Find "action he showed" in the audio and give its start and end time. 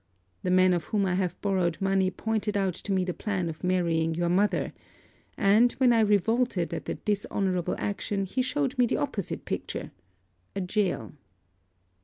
7.77-8.79